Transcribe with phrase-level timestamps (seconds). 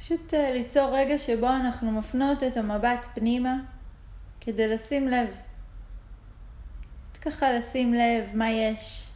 [0.00, 3.54] פשוט אה, ליצור רגע שבו אנחנו מפנות את המבט פנימה
[4.40, 5.40] כדי לשים לב.
[7.22, 9.10] ככה לשים לב מה יש,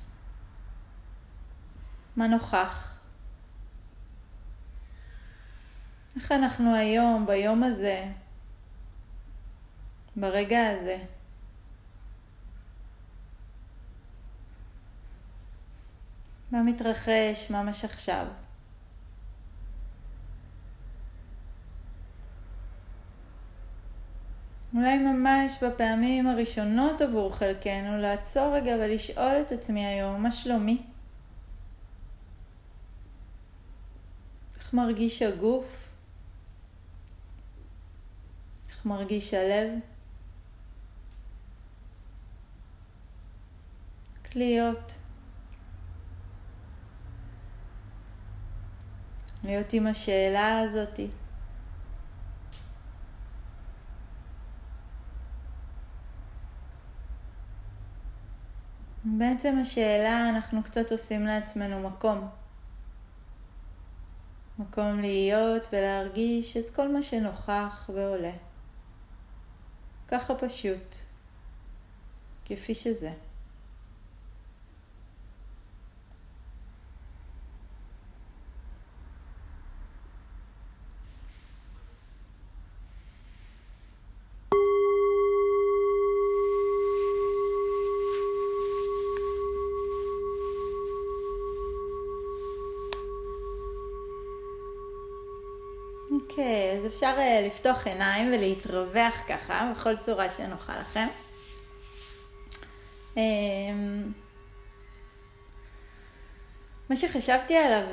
[2.17, 3.01] מה נוכח.
[6.17, 8.05] איך אנחנו היום, ביום הזה,
[10.17, 10.99] ברגע הזה.
[16.51, 18.44] מה מתרחש ממש עכשיו.
[24.75, 30.83] אולי ממש בפעמים הראשונות עבור חלקנו לעצור רגע ולשאול את עצמי היום, מה שלומי?
[34.57, 35.89] איך מרגיש הגוף?
[38.69, 39.71] איך מרגיש הלב?
[44.35, 44.99] להיות.
[49.45, 51.09] להיות עם השאלה הזאתי.
[59.05, 62.29] בעצם השאלה, אנחנו קצת עושים לעצמנו מקום.
[64.59, 68.33] מקום להיות ולהרגיש את כל מה שנוכח ועולה.
[70.09, 70.97] ככה פשוט,
[72.45, 73.13] כפי שזה.
[96.39, 101.07] אוקיי, אז אפשר uh, לפתוח עיניים ולהתרווח ככה, בכל צורה שנוחה לכם.
[103.15, 103.19] Um,
[106.91, 107.87] מה שחשבתי עליו,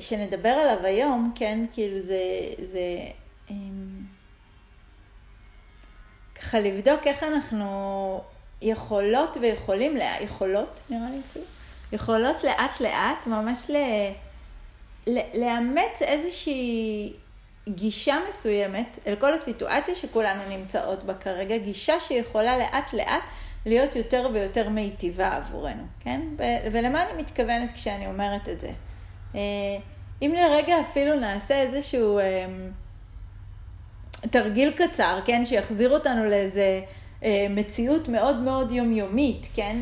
[0.00, 2.20] שנדבר עליו היום, כן, כאילו זה,
[2.64, 2.80] זה
[6.34, 8.20] ככה לבדוק איך אנחנו
[8.62, 11.46] יכולות ויכולים, יכולות, נראה לי, כאילו,
[11.92, 13.76] יכולות לאט לאט ממש ל...
[15.34, 17.12] לאמץ איזושהי
[17.68, 23.22] גישה מסוימת אל כל הסיטואציה שכולנו נמצאות בה כרגע, גישה שיכולה לאט לאט
[23.66, 26.20] להיות יותר ויותר מיטיבה עבורנו, כן?
[26.72, 28.70] ולמה אני מתכוונת כשאני אומרת את זה?
[29.34, 29.40] אה,
[30.22, 32.46] אם לרגע אפילו נעשה איזשהו אה,
[34.30, 35.44] תרגיל קצר, כן?
[35.44, 36.80] שיחזיר אותנו לאיזה
[37.24, 39.76] אה, מציאות מאוד מאוד יומיומית, כן?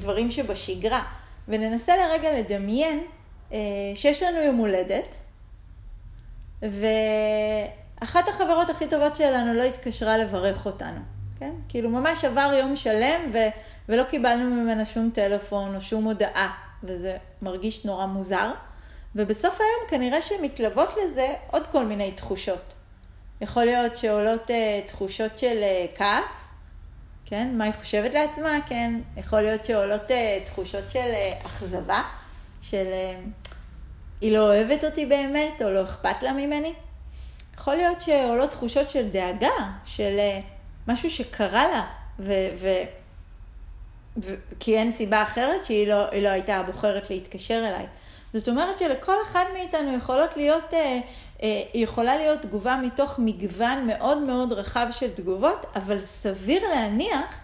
[0.00, 1.02] דברים שבשגרה,
[1.48, 3.04] וננסה לרגע לדמיין
[3.94, 5.16] שיש לנו יום הולדת,
[6.62, 11.00] ואחת החברות הכי טובות שלנו לא התקשרה לברך אותנו,
[11.38, 11.52] כן?
[11.68, 13.38] כאילו ממש עבר יום שלם ו...
[13.88, 16.52] ולא קיבלנו ממנה שום טלפון או שום הודעה,
[16.82, 18.50] וזה מרגיש נורא מוזר.
[19.14, 22.74] ובסוף היום כנראה שמתלוות לזה עוד כל מיני תחושות.
[23.40, 26.50] יכול להיות שעולות uh, תחושות של uh, כעס,
[27.24, 27.48] כן?
[27.58, 29.00] מה היא חושבת לעצמה, כן?
[29.16, 32.02] יכול להיות שעולות uh, תחושות של uh, אכזבה,
[32.62, 32.86] של...
[32.86, 33.47] Uh,
[34.20, 36.72] היא לא אוהבת אותי באמת, או לא אכפת לה ממני.
[37.54, 39.48] יכול להיות שעולות תחושות של דאגה,
[39.84, 40.40] של אה,
[40.88, 41.86] משהו שקרה לה,
[42.18, 42.32] ו...
[42.58, 42.68] ו...
[44.22, 44.34] ו...
[44.60, 47.86] כי אין סיבה אחרת שהיא לא, לא הייתה בוחרת להתקשר אליי.
[48.32, 51.00] זאת אומרת שלכל אחד מאיתנו יכולות להיות, אה,
[51.42, 57.40] אה, יכולה להיות תגובה מתוך מגוון מאוד מאוד רחב של תגובות, אבל סביר להניח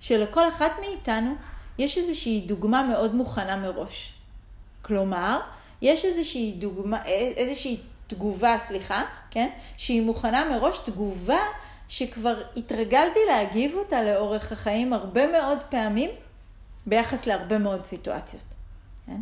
[0.00, 1.34] שלכל אחת מאיתנו
[1.78, 4.12] יש איזושהי דוגמה מאוד מוכנה מראש.
[4.82, 5.40] כלומר,
[5.82, 7.04] יש איזושהי דוגמה,
[7.36, 9.48] איזושהי תגובה, סליחה, כן?
[9.76, 11.40] שהיא מוכנה מראש, תגובה
[11.88, 16.10] שכבר התרגלתי להגיב אותה לאורך החיים הרבה מאוד פעמים
[16.86, 18.44] ביחס להרבה מאוד סיטואציות.
[19.06, 19.20] כן?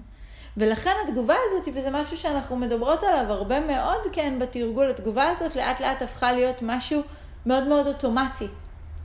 [0.57, 5.81] ולכן התגובה הזאת, וזה משהו שאנחנו מדברות עליו הרבה מאוד, כן, בתרגול, התגובה הזאת לאט
[5.81, 7.03] לאט הפכה להיות משהו
[7.47, 8.47] מאוד מאוד אוטומטי,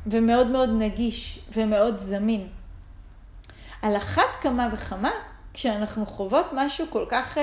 [0.08, 2.48] ומאוד מאוד נגיש, ומאוד זמין.
[3.82, 5.12] על אחת כמה וכמה,
[5.56, 7.42] כשאנחנו חוות משהו כל כך uh,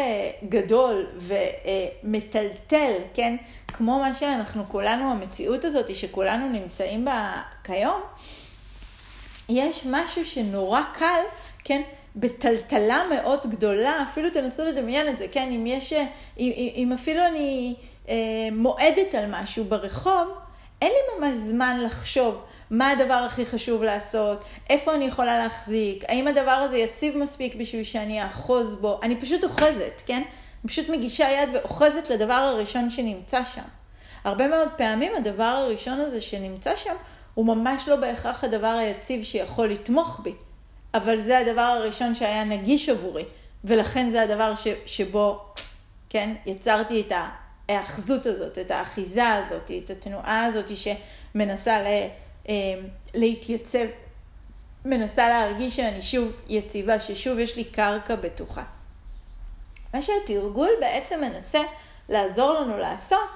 [0.49, 3.37] גדול ומטלטל, uh, כן?
[3.69, 8.01] כמו מה שאנחנו כולנו, המציאות הזאת שכולנו נמצאים בה כיום,
[9.49, 11.21] יש משהו שנורא קל,
[11.65, 11.83] כן?
[12.17, 15.49] בטלטלה מאוד גדולה, אפילו תנסו לדמיין את זה, כן?
[15.53, 16.05] אם יש, אה,
[16.39, 17.75] אם, אם אפילו אני
[18.09, 18.15] אה,
[18.53, 20.29] מועדת על משהו ברחוב,
[20.83, 26.29] אין לי ממש זמן לחשוב מה הדבר הכי חשוב לעשות, איפה אני יכולה להחזיק, האם
[26.29, 30.23] הדבר הזה יציב מספיק בשביל שאני אאחוז בו, אני פשוט אוחזת, כן?
[30.63, 33.63] אני פשוט מגישה יד ואוחזת לדבר הראשון שנמצא שם.
[34.25, 36.95] הרבה מאוד פעמים הדבר הראשון הזה שנמצא שם,
[37.35, 40.35] הוא ממש לא בהכרח הדבר היציב שיכול לתמוך בי,
[40.95, 43.25] אבל זה הדבר הראשון שהיה נגיש עבורי,
[43.65, 45.41] ולכן זה הדבר ש, שבו,
[46.11, 47.13] כן, יצרתי את
[47.69, 51.87] ההאחזות הזאת, את האחיזה הזאת, את התנועה הזאת שמנסה ל,
[53.15, 53.87] להתייצב,
[54.85, 58.63] מנסה להרגיש שאני שוב יציבה, ששוב יש לי קרקע בטוחה.
[59.95, 61.61] מה שהתרגול בעצם מנסה
[62.09, 63.29] לעזור לנו לעשות,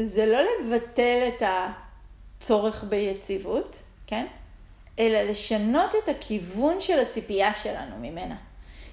[0.00, 4.26] זה לא לבטל את הצורך ביציבות, כן?
[4.98, 8.36] אלא לשנות את הכיוון של הציפייה שלנו ממנה.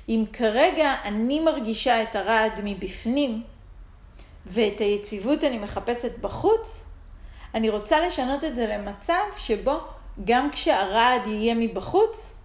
[0.09, 3.43] אם כרגע אני מרגישה את הרעד מבפנים,
[4.45, 6.85] ואת היציבות אני מחפשת בחוץ,
[7.55, 9.77] אני רוצה לשנות את זה למצב שבו
[10.23, 12.35] גם כשהרעד יהיה מבחוץ,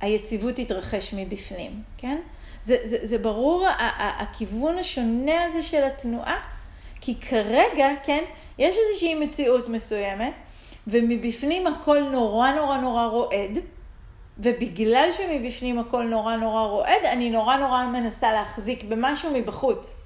[0.00, 2.18] היציבות תתרחש מבפנים, כן?
[2.62, 3.66] זה, זה, זה ברור
[4.18, 6.36] הכיוון השונה הזה של התנועה,
[7.00, 8.24] כי כרגע, כן,
[8.58, 10.32] יש איזושהי מציאות מסוימת,
[10.86, 13.58] ומבפנים הכל נורא נורא נורא רועד,
[14.38, 19.96] ובגלל שמבפנים הכל נורא נורא רועד, אני נורא נורא מנסה להחזיק במשהו מבחוץ.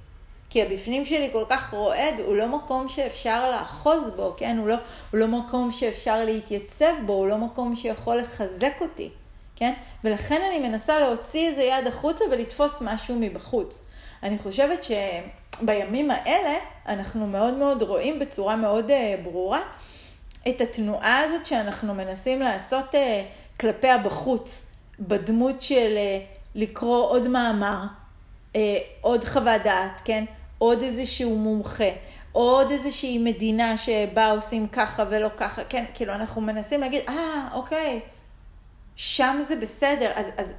[0.51, 4.59] כי הבפנים שלי כל כך רועד, הוא לא מקום שאפשר לאחוז בו, כן?
[4.59, 4.75] הוא לא,
[5.11, 9.11] הוא לא מקום שאפשר להתייצב בו, הוא לא מקום שיכול לחזק אותי,
[9.57, 9.73] כן?
[10.05, 13.83] ולכן אני מנסה להוציא איזה יד החוצה ולתפוס משהו מבחוץ.
[14.23, 16.59] אני חושבת שבימים האלה
[16.89, 19.61] אנחנו מאוד מאוד רואים בצורה מאוד uh, ברורה
[20.49, 22.99] את התנועה הזאת שאנחנו מנסים לעשות uh,
[23.61, 24.63] כלפי הבחוץ,
[25.01, 27.83] בדמות של uh, לקרוא עוד מאמר,
[29.01, 30.25] עוד חוות דעת, כן?
[30.61, 31.91] עוד איזשהו מומחה,
[32.33, 37.55] עוד איזושהי מדינה שבה עושים ככה ולא ככה, כן, כאילו אנחנו מנסים להגיד, אה, ah,
[37.55, 38.01] אוקיי,
[38.97, 40.53] שם זה בסדר, אז, אז,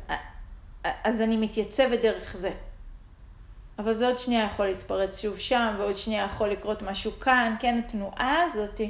[1.03, 2.51] אז אני מתייצבת דרך זה.
[3.79, 7.77] אבל זה עוד שנייה יכול להתפרץ שוב שם, ועוד שנייה יכול לקרות משהו כאן, כן,
[7.77, 8.81] התנועה הזאת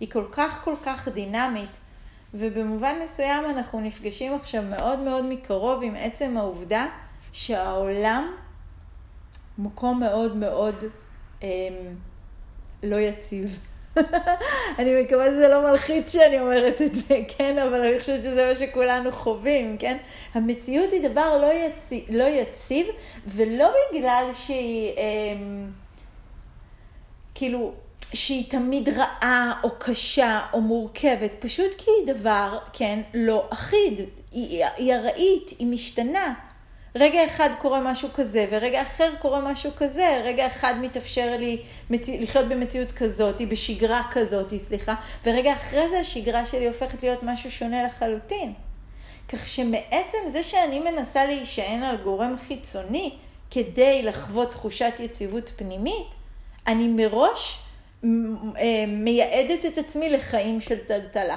[0.00, 1.76] היא כל כך כל כך דינמית,
[2.34, 6.86] ובמובן מסוים אנחנו נפגשים עכשיו מאוד מאוד מקרוב עם עצם העובדה
[7.32, 8.32] שהעולם
[9.58, 10.84] מקום מאוד מאוד
[11.42, 11.48] אמ,
[12.82, 13.58] לא יציב.
[14.78, 17.58] אני מקווה שזה לא מלחיץ שאני אומרת את זה, כן?
[17.58, 19.96] אבל אני חושבת שזה מה שכולנו חווים, כן?
[20.34, 22.86] המציאות היא דבר לא, יציב, לא יציב,
[23.26, 25.70] ולא בגלל שהיא, אמ,
[27.34, 27.72] כאילו,
[28.14, 34.00] שהיא תמיד רעה או קשה או מורכבת, פשוט כי היא דבר, כן, לא אחיד.
[34.32, 36.34] היא, היא ארעית, היא משתנה.
[36.94, 42.20] רגע אחד קורה משהו כזה, ורגע אחר קורה משהו כזה, רגע אחד מתאפשר לי מציא,
[42.20, 44.94] לחיות במציאות כזאת, בשגרה כזאת, סליחה,
[45.24, 48.54] ורגע אחרי זה השגרה שלי הופכת להיות משהו שונה לחלוטין.
[49.28, 53.12] כך שמעצם זה שאני מנסה להישען על גורם חיצוני
[53.50, 56.14] כדי לחוות תחושת יציבות פנימית,
[56.66, 57.58] אני מראש
[58.04, 58.08] אה,
[58.88, 61.36] מייעדת את עצמי לחיים של טלטלה.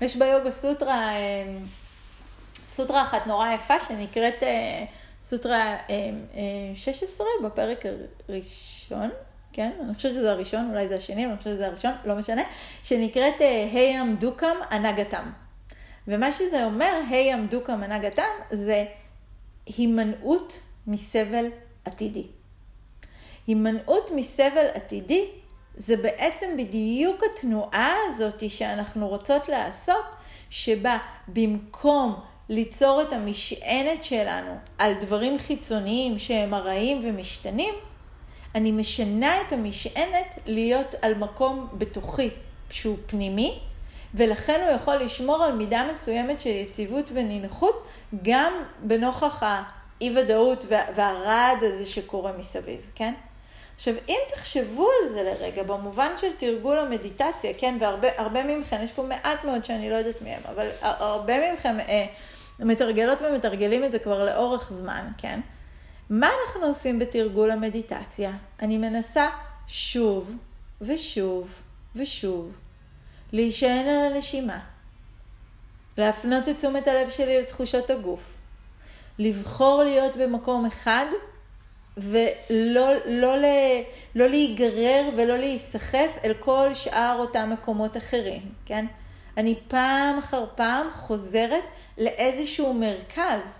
[0.00, 1.44] יש ביוגה סוטרה אה,
[2.68, 4.84] סוטרה אחת נורא יפה שנקראת אה,
[5.20, 5.76] סוטרה
[6.74, 7.84] 16 אה, אה, בפרק
[8.28, 9.10] הראשון,
[9.52, 9.70] כן?
[9.84, 12.42] אני חושבת שזה הראשון, אולי זה השני, אבל אני חושבת שזה הראשון, לא משנה,
[12.82, 13.40] שנקראת
[13.72, 15.30] הים דוקם הנגתם.
[16.08, 18.84] ומה שזה אומר, הים דוקם הנגתם, זה
[19.66, 21.46] הימנעות מסבל
[21.84, 22.26] עתידי.
[23.46, 25.24] הימנעות מסבל עתידי
[25.76, 30.16] זה בעצם בדיוק התנועה הזאת שאנחנו רוצות לעשות,
[30.50, 37.74] שבה במקום ליצור את המשענת שלנו על דברים חיצוניים שהם ארעיים ומשתנים,
[38.54, 42.30] אני משנה את המשענת להיות על מקום בתוכי
[42.70, 43.58] שהוא פנימי,
[44.14, 47.86] ולכן הוא יכול לשמור על מידה מסוימת של יציבות ונינוחות,
[48.22, 53.14] גם בנוכח האי-ודאות והרעד הזה שקורה מסביב, כן?
[53.76, 59.02] עכשיו, אם תחשבו על זה לרגע, במובן של תרגול המדיטציה, כן, והרבה מכם, יש פה
[59.02, 62.06] מעט מאוד שאני לא יודעת מהם, אבל הרבה מכם אה,
[62.60, 65.40] מתרגלות ומתרגלים את זה כבר לאורך זמן, כן?
[66.10, 68.32] מה אנחנו עושים בתרגול המדיטציה?
[68.62, 69.28] אני מנסה
[69.66, 70.36] שוב
[70.80, 71.50] ושוב
[71.96, 72.52] ושוב
[73.32, 74.58] להישען על הנשימה,
[75.98, 78.34] להפנות את תשומת הלב שלי לתחושות הגוף,
[79.18, 81.06] לבחור להיות במקום אחד
[81.96, 83.34] ולא לא,
[84.14, 88.86] לא להיגרר ולא להיסחף אל כל שאר אותם מקומות אחרים, כן?
[89.36, 91.64] אני פעם אחר פעם חוזרת
[91.98, 93.58] לאיזשהו מרכז.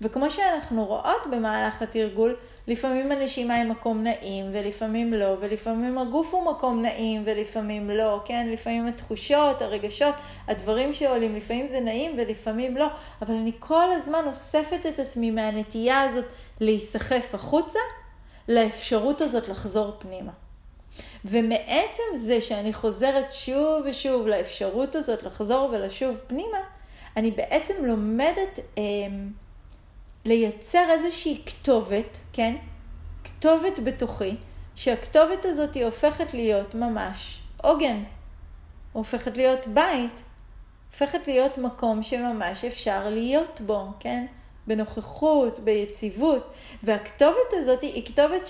[0.00, 6.50] וכמו שאנחנו רואות במהלך התרגול, לפעמים הנשימה היא מקום נעים ולפעמים לא, ולפעמים הגוף הוא
[6.50, 8.48] מקום נעים ולפעמים לא, כן?
[8.50, 10.14] לפעמים התחושות, הרגשות,
[10.48, 12.86] הדברים שעולים, לפעמים זה נעים ולפעמים לא,
[13.22, 17.78] אבל אני כל הזמן אוספת את עצמי מהנטייה הזאת להיסחף החוצה,
[18.48, 20.32] לאפשרות הזאת לחזור פנימה.
[21.24, 26.58] ומעצם זה שאני חוזרת שוב ושוב לאפשרות הזאת לחזור ולשוב פנימה,
[27.16, 28.82] אני בעצם לומדת אה,
[30.24, 32.56] לייצר איזושהי כתובת, כן?
[33.24, 34.36] כתובת בתוכי,
[34.74, 38.02] שהכתובת הזאת היא הופכת להיות ממש עוגן,
[38.92, 40.22] הופכת להיות בית,
[40.90, 44.26] הופכת להיות מקום שממש אפשר להיות בו, כן?
[44.66, 48.46] בנוכחות, ביציבות, והכתובת הזאת היא כתובת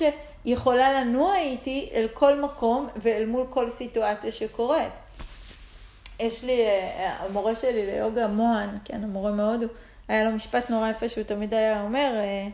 [0.47, 4.93] שיכולה לנוע איתי אל כל מקום ואל מול כל סיטואציה שקורית.
[6.21, 9.67] יש לי, אה, המורה שלי ליוגה, מוהן, כן, המורה מהודו,
[10.09, 12.49] היה לו משפט נורא יפה שהוא תמיד היה אומר, אה,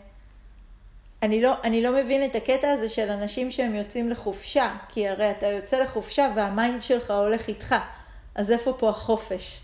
[1.22, 5.30] אני לא, אני לא מבין את הקטע הזה של אנשים שהם יוצאים לחופשה, כי הרי
[5.30, 7.74] אתה יוצא לחופשה והמיינד שלך הולך איתך,
[8.34, 9.60] אז איפה פה החופש?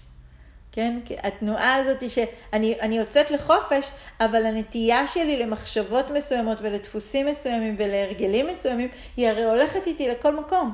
[0.73, 0.99] כן?
[1.23, 9.29] התנועה הזאת שאני יוצאת לחופש, אבל הנטייה שלי למחשבות מסוימות ולדפוסים מסוימים ולהרגלים מסוימים, היא
[9.29, 10.73] הרי הולכת איתי לכל מקום.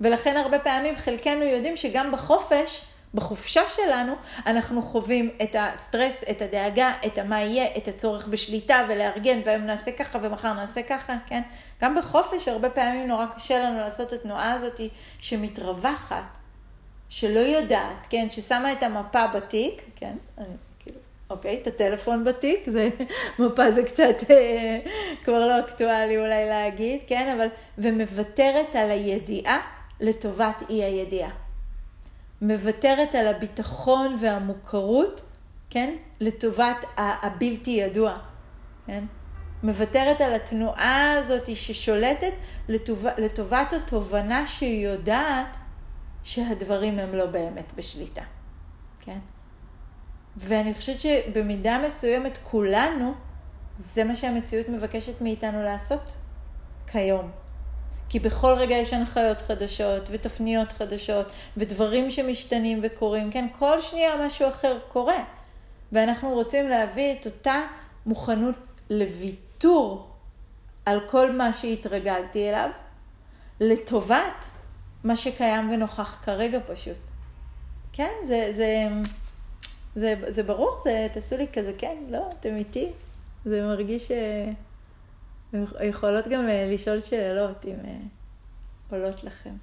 [0.00, 2.82] ולכן הרבה פעמים חלקנו יודעים שגם בחופש,
[3.14, 4.14] בחופשה שלנו,
[4.46, 9.92] אנחנו חווים את הסטרס, את הדאגה, את המה יהיה, את הצורך בשליטה ולארגן, והיום נעשה
[9.92, 11.42] ככה ומחר נעשה ככה, כן?
[11.82, 14.80] גם בחופש הרבה פעמים נורא קשה לנו לעשות את התנועה הזאת
[15.20, 16.37] שמתרווחת,
[17.08, 18.26] שלא יודעת, כן?
[18.30, 20.16] ששמה את המפה בתיק, כן?
[20.38, 20.46] אני,
[20.78, 20.98] כאילו,
[21.30, 22.88] אוקיי, את הטלפון בתיק, זה,
[23.38, 24.78] מפה זה קצת אה,
[25.24, 27.36] כבר לא אקטואלי אולי להגיד, כן?
[27.36, 27.48] אבל,
[27.78, 29.60] ומוותרת על הידיעה
[30.00, 31.30] לטובת אי הידיעה.
[32.42, 35.20] מוותרת על הביטחון והמוכרות,
[35.70, 35.94] כן?
[36.20, 38.16] לטובת הבלתי ידוע,
[38.86, 39.04] כן?
[39.62, 42.32] מוותרת על התנועה הזאת ששולטת
[42.68, 43.06] לטוב...
[43.18, 45.56] לטובת התובנה שהיא יודעת
[46.28, 48.22] שהדברים הם לא באמת בשליטה,
[49.00, 49.18] כן?
[50.36, 53.14] ואני חושבת שבמידה מסוימת כולנו,
[53.76, 56.16] זה מה שהמציאות מבקשת מאיתנו לעשות
[56.86, 57.30] כיום.
[58.08, 63.46] כי בכל רגע יש הנחיות חדשות ותפניות חדשות ודברים שמשתנים וקורים, כן?
[63.58, 65.24] כל שנייה משהו אחר קורה.
[65.92, 67.62] ואנחנו רוצים להביא את אותה
[68.06, 68.54] מוכנות
[68.90, 70.10] לוויתור
[70.86, 72.70] על כל מה שהתרגלתי אליו,
[73.60, 74.50] לטובת
[75.04, 76.98] מה שקיים ונוכח כרגע פשוט.
[77.92, 78.88] כן, זה, זה,
[79.96, 82.92] זה, זה ברור, זה, תעשו לי כזה, כן, לא, אתם איתי.
[83.44, 84.12] זה מרגיש ש...
[85.80, 87.96] יכולות גם אה, לשאול שאלות אם אה,
[88.90, 89.56] עולות לכם.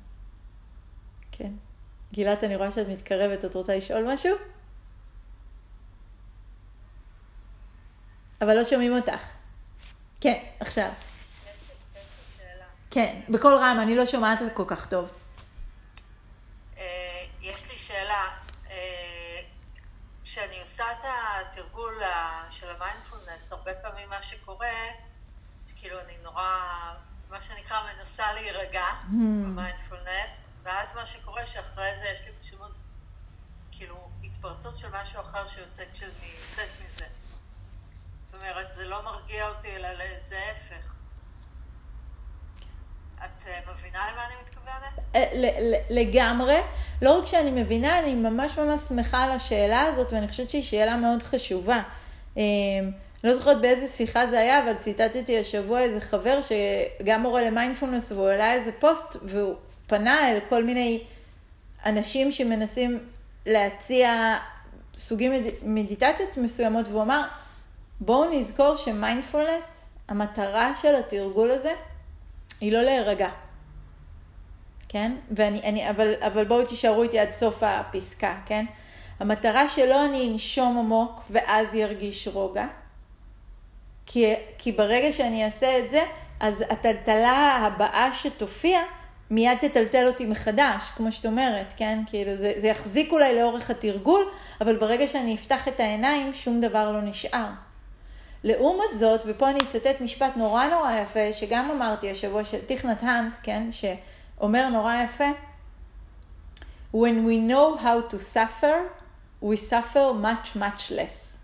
[1.31, 1.51] כן.
[2.11, 4.35] גילת, אני רואה שאת מתקרבת, את רוצה לשאול משהו?
[8.41, 9.21] אבל לא שומעים אותך.
[10.21, 10.89] כן, עכשיו.
[12.91, 15.09] כן, בקול רם, אני לא שומעת כל כך טוב.
[16.77, 16.83] אה,
[17.41, 18.45] יש לי שאלה.
[20.83, 22.01] את התרגול
[22.51, 24.75] של המיינדפולנס, הרבה פעמים מה שקורה,
[25.75, 26.49] כאילו אני נורא,
[27.29, 29.11] מה שנקרא, מנסה להירגע mm.
[29.11, 32.71] במיינדפולנס, ואז מה שקורה שאחרי זה יש לי פשוט
[33.71, 37.05] כאילו התפרצות של משהו אחר שיוצאת כשאני יוצאת מזה.
[38.31, 39.89] זאת אומרת, זה לא מרגיע אותי, אלא
[40.21, 40.94] זה ההפך.
[43.19, 45.05] את אה, מבינה למה אני מתכוונת?
[45.15, 46.57] אה, לגמרי.
[47.01, 50.95] לא רק שאני מבינה, אני ממש ממש שמחה על השאלה הזאת, ואני חושבת שהיא שאלה
[50.95, 51.81] מאוד חשובה.
[52.37, 52.41] אמ,
[53.23, 58.27] לא זוכרת באיזה שיחה זה היה, אבל ציטטתי השבוע איזה חבר שגם מורה למיינדפולנס, והוא
[58.27, 59.55] העלה איזה פוסט, והוא
[59.87, 61.03] פנה אל כל מיני
[61.85, 62.99] אנשים שמנסים
[63.45, 64.37] להציע
[64.95, 65.43] סוגים מד...
[65.63, 67.21] מדיטציות מסוימות, והוא אמר,
[67.99, 71.73] בואו נזכור שמיינדפולנס, המטרה של התרגול הזה,
[72.61, 73.29] היא לא להירגע.
[74.89, 75.11] כן?
[75.31, 78.65] ואני, אני, אבל, אבל בואו תישארו איתי עד סוף הפסקה, כן?
[79.19, 82.67] המטרה שלו אני אנשום עמוק ואז ירגיש רוגע.
[84.05, 86.03] כי, כי ברגע שאני אעשה את זה,
[86.39, 88.79] אז הטלטלה הבאה שתופיע,
[89.31, 91.99] מיד תטלטל אותי מחדש, כמו שאת אומרת, כן?
[92.07, 94.25] כאילו, זה, זה יחזיק אולי לאורך התרגול,
[94.61, 97.49] אבל ברגע שאני אפתח את העיניים, שום דבר לא נשאר.
[98.45, 103.35] לעומת זאת, ופה אני אצטט משפט נורא נורא יפה, שגם אמרתי השבוע של תכנת האנט,
[103.43, 103.67] כן?
[103.71, 105.29] שאומר נורא יפה,
[106.93, 108.77] When we know how to suffer,
[109.41, 111.37] we suffer much much less.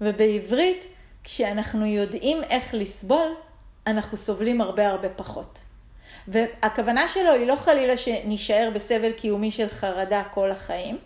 [0.00, 0.86] ובעברית,
[1.24, 3.34] כשאנחנו יודעים איך לסבול,
[3.86, 5.58] אנחנו סובלים הרבה הרבה פחות.
[6.28, 10.98] והכוונה שלו היא לא חלילה שנישאר בסבל קיומי של חרדה כל החיים,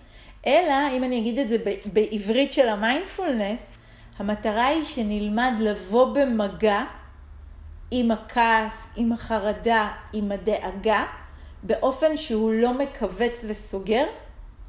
[0.46, 1.56] אלא, אם אני אגיד את זה
[1.92, 3.70] בעברית של המיינדפולנס,
[4.22, 6.84] המטרה היא שנלמד לבוא במגע
[7.90, 11.04] עם הכעס, עם החרדה, עם הדאגה,
[11.62, 14.04] באופן שהוא לא מכווץ וסוגר,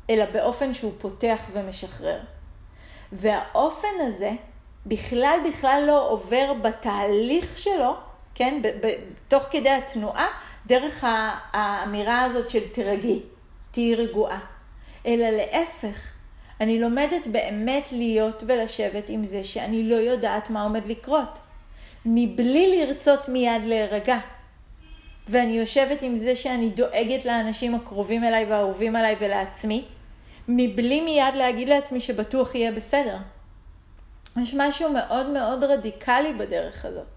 [0.10, 2.20] אלא באופן שהוא פותח ומשחרר.
[3.12, 4.32] והאופן הזה
[4.86, 7.94] בכלל בכלל לא עובר בתהליך שלו,
[8.36, 8.62] כן,
[9.28, 10.28] תוך כדי התנועה,
[10.66, 11.06] דרך
[11.54, 13.22] האמירה הזאת של תרגי,
[13.72, 14.40] תהיי רגועה.
[15.06, 16.13] אלא להפך,
[16.64, 21.40] אני לומדת באמת להיות ולשבת עם זה שאני לא יודעת מה עומד לקרות,
[22.06, 24.20] מבלי לרצות מיד להירגע.
[25.28, 29.84] ואני יושבת עם זה שאני דואגת לאנשים הקרובים אליי והאהובים עליי ולעצמי,
[30.48, 33.18] מבלי מיד להגיד לעצמי שבטוח יהיה בסדר.
[34.42, 37.10] יש משהו מאוד מאוד רדיקלי בדרך הזאת.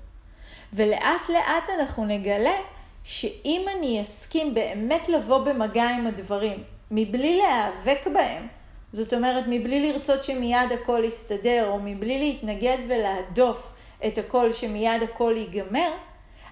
[0.72, 2.56] ולאט לאט אנחנו נגלה
[3.04, 8.46] שאם אני אסכים באמת לבוא במגע עם הדברים, מבלי להיאבק בהם,
[8.96, 13.72] זאת אומרת, מבלי לרצות שמיד הכל יסתדר, או מבלי להתנגד ולהדוף
[14.06, 15.90] את הכל שמיד הכל ייגמר,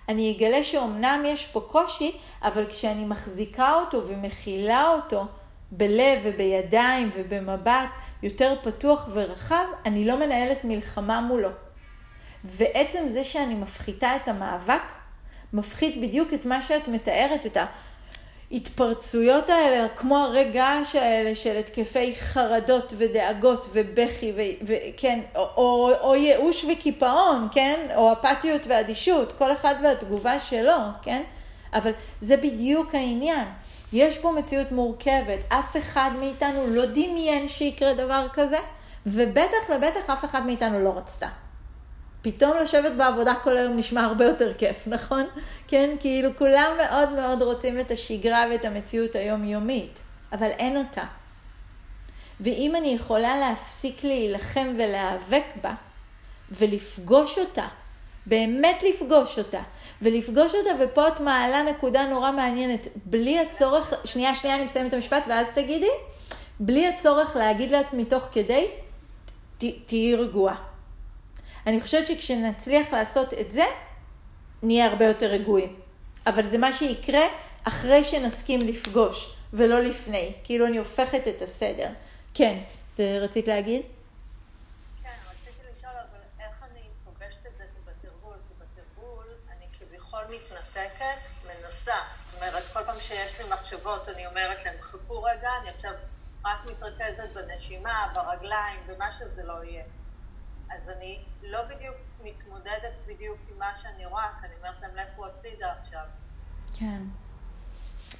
[0.09, 5.25] אני אגלה שאומנם יש פה קושי, אבל כשאני מחזיקה אותו ומכילה אותו
[5.73, 7.89] בלב ובידיים ובמבט
[8.23, 11.51] יותר פתוח ורחב, אני לא מנהלת מלחמה מולו.
[12.45, 14.83] ועצם זה שאני מפחיתה את המאבק,
[15.53, 17.57] מפחית בדיוק את מה שאת מתארת, את
[18.53, 24.33] ההתפרצויות האלה, כמו הרגש האלה של התקפי חרדות ודאגות ובכי,
[24.63, 31.23] וכן, או, או, או ייאוש וקיפאון, כן, או אפתיות ואדישות, כל אחד והתגובה שלו, כן,
[31.73, 33.49] אבל זה בדיוק העניין.
[33.93, 38.59] יש פה מציאות מורכבת, אף אחד מאיתנו לא דמיין שיקרה דבר כזה,
[39.07, 41.29] ובטח לבטח אף אחד מאיתנו לא רצתה.
[42.25, 45.27] פתאום לשבת בעבודה כל היום נשמע הרבה יותר כיף, נכון?
[45.69, 50.01] כן, כאילו כולם מאוד מאוד רוצים את השגרה ואת המציאות היומיומית,
[50.33, 51.03] אבל אין אותה.
[52.41, 55.75] ואם אני יכולה להפסיק להילחם ולהיאבק בה,
[56.53, 57.67] ולפגוש אותה,
[58.27, 59.63] באמת לפגוש אותה,
[60.03, 64.95] ולפגוש אותה, ופה את מעלה נקודה נורא מעניינת, בלי הצורך, שנייה, שנייה, אני מסיימת את
[64.95, 65.91] המשפט, ואז תגידי,
[66.61, 68.67] בלי הצורך להגיד לעצמי תוך כדי,
[69.87, 70.74] תהיי רגועה.
[71.67, 73.65] אני חושבת שכשנצליח לעשות את זה,
[74.63, 75.81] נהיה הרבה יותר רגועים.
[76.27, 77.23] אבל זה מה שיקרה
[77.65, 80.35] אחרי שנסכים לפגוש, ולא לפני.
[80.45, 81.89] כאילו אני הופכת את הסדר.
[82.35, 82.59] כן,
[82.99, 83.83] רצית להגיד?
[85.03, 85.09] כן.
[92.27, 95.93] זאת אומרת, כל פעם שיש לי מחשבות, אני אומרת להם, חכו רגע, אני עכשיו
[96.45, 99.85] רק מתרכזת בנשימה, ברגליים, במה שזה לא יהיה.
[100.71, 105.27] אז אני לא בדיוק מתמודדת בדיוק עם מה שאני רואה, כי אני אומרת להם, לכו
[105.27, 106.05] הצידה עכשיו.
[106.79, 107.03] כן.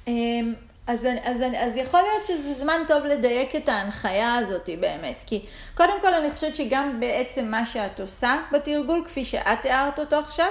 [0.07, 0.53] אמ,
[0.87, 6.01] אז, אז, אז יכול להיות שזה זמן טוב לדייק את ההנחיה הזאת באמת, כי קודם
[6.01, 10.47] כל אני חושבת שגם בעצם מה שאת עושה בתרגול, כפי שאת תיארת אותו עכשיו,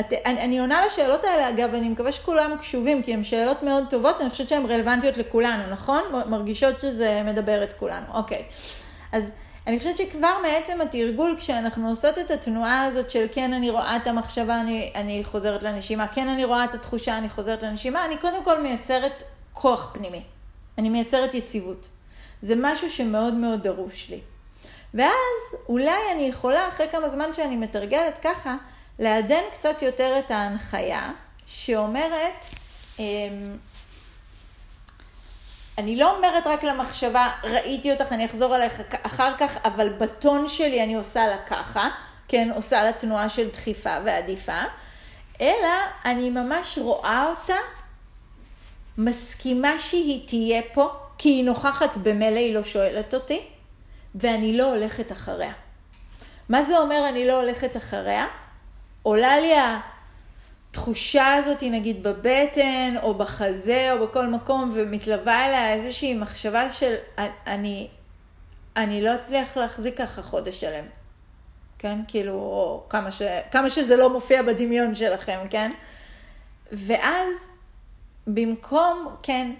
[0.00, 3.84] את, אני, אני עונה לשאלות האלה, אגב, אני מקווה שכולם קשובים, כי הן שאלות מאוד
[3.90, 6.02] טובות, אני חושבת שהן רלוונטיות לכולנו, נכון?
[6.26, 8.44] מרגישות שזה מדבר את כולנו, אוקיי.
[9.12, 9.24] אז
[9.66, 14.06] אני חושבת שכבר מעצם התרגול, כשאנחנו עושות את התנועה הזאת של כן אני רואה את
[14.06, 18.44] המחשבה, אני, אני חוזרת לנשימה, כן אני רואה את התחושה, אני חוזרת לנשימה, אני קודם
[18.44, 19.22] כל מייצרת
[19.52, 20.22] כוח פנימי.
[20.78, 21.88] אני מייצרת יציבות.
[22.42, 24.20] זה משהו שמאוד מאוד דרוש לי.
[24.94, 28.56] ואז אולי אני יכולה, אחרי כמה זמן שאני מתרגלת ככה,
[28.98, 31.10] לעדן קצת יותר את ההנחיה,
[31.46, 32.46] שאומרת,
[32.98, 33.04] אמ,
[35.82, 40.82] אני לא אומרת רק למחשבה, ראיתי אותך, אני אחזור עליך אחר כך, אבל בטון שלי
[40.82, 41.88] אני עושה לה ככה,
[42.28, 44.62] כן, עושה לה תנועה של דחיפה ועדיפה,
[45.40, 45.68] אלא
[46.04, 47.56] אני ממש רואה אותה,
[48.98, 53.40] מסכימה שהיא תהיה פה, כי היא נוכחת במילא, היא לא שואלת אותי,
[54.14, 55.52] ואני לא הולכת אחריה.
[56.48, 58.26] מה זה אומר אני לא הולכת אחריה?
[59.02, 59.52] עולה לי
[60.72, 66.94] התחושה הזאת, נגיד בבטן, או בחזה, או בכל מקום, ומתלווה אליה איזושהי מחשבה של
[67.46, 67.88] אני,
[68.76, 70.84] אני לא אצליח להחזיק ככה חודש שלם.
[71.78, 71.98] כן?
[72.08, 75.72] כאילו, או כמה, ש, כמה שזה לא מופיע בדמיון שלכם, כן?
[76.72, 77.28] ואז,
[78.26, 79.52] במקום, כן,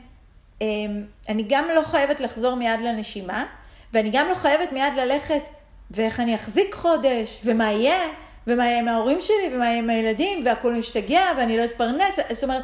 [0.60, 3.44] אמ, אני גם לא חייבת לחזור מיד לנשימה,
[3.92, 5.42] ואני גם לא חייבת מיד ללכת,
[5.90, 8.02] ואיך אני אחזיק חודש, ומה יהיה,
[8.46, 12.42] ומה יהיה עם ההורים שלי, ומה יהיה עם הילדים, והכול משתגע, ואני לא אתפרנס, זאת
[12.44, 12.62] אומרת,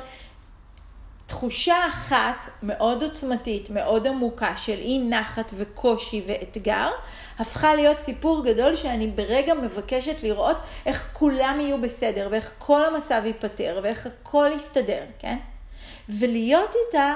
[1.28, 6.88] תחושה אחת מאוד עוצמתית, מאוד עמוקה של אי נחת וקושי ואתגר,
[7.38, 13.22] הפכה להיות סיפור גדול שאני ברגע מבקשת לראות איך כולם יהיו בסדר, ואיך כל המצב
[13.24, 15.36] ייפתר, ואיך הכל יסתדר, כן?
[16.08, 17.14] ולהיות איתה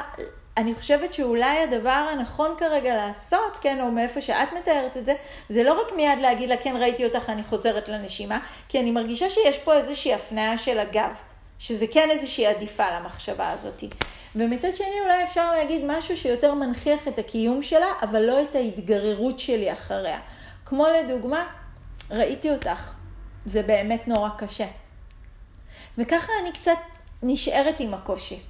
[0.56, 5.14] אני חושבת שאולי הדבר הנכון כרגע לעשות, כן, או מאיפה שאת מתארת את זה,
[5.48, 8.38] זה לא רק מיד להגיד לה, כן, ראיתי אותך, אני חוזרת לנשימה,
[8.68, 11.20] כי אני מרגישה שיש פה איזושהי הפניה של הגב,
[11.58, 13.84] שזה כן איזושהי עדיפה למחשבה הזאת.
[14.36, 19.38] ומצד שני אולי אפשר להגיד משהו שיותר מנכיח את הקיום שלה, אבל לא את ההתגררות
[19.38, 20.20] שלי אחריה.
[20.64, 21.46] כמו לדוגמה,
[22.10, 22.92] ראיתי אותך,
[23.46, 24.66] זה באמת נורא קשה.
[25.98, 26.78] וככה אני קצת
[27.22, 28.40] נשארת עם הקושי.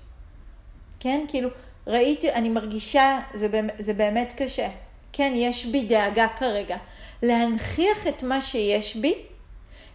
[1.00, 1.24] כן?
[1.28, 1.48] כאילו,
[1.86, 4.68] ראיתי, אני מרגישה, זה, זה באמת קשה.
[5.12, 6.76] כן, יש בי דאגה כרגע.
[7.22, 9.14] להנכיח את מה שיש בי,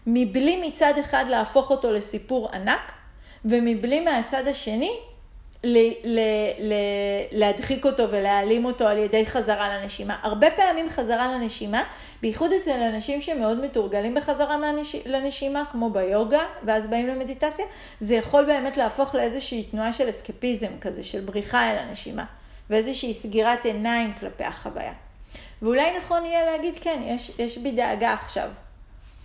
[0.08, 2.92] מבלי מצד אחד להפוך אותו לסיפור ענק,
[3.46, 4.92] ומבלי מהצד השני
[5.64, 6.20] ל, ל,
[6.60, 6.74] ל,
[7.32, 10.18] להדחיק אותו ולהעלים אותו על ידי חזרה לנשימה.
[10.22, 11.84] הרבה פעמים חזרה לנשימה,
[12.22, 14.96] בייחוד אצל אנשים שמאוד מתורגלים בחזרה מהנש...
[15.06, 17.66] לנשימה, כמו ביוגה, ואז באים למדיטציה,
[18.00, 22.26] זה יכול באמת להפוך לאיזושהי תנועה של אסקפיזם כזה, של בריחה אל הנשימה,
[22.70, 24.94] ואיזושהי סגירת עיניים כלפי החוויה.
[25.62, 28.50] ואולי נכון יהיה להגיד, כן, יש, יש בי דאגה עכשיו,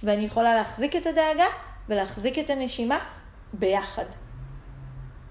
[0.03, 1.47] ואני יכולה להחזיק את הדאגה
[1.89, 2.99] ולהחזיק את הנשימה
[3.53, 4.05] ביחד.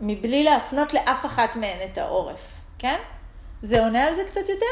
[0.01, 2.97] מבלי להפנות לאף אחת מהן את העורף, כן?
[3.61, 4.65] זה עונה על זה קצת יותר?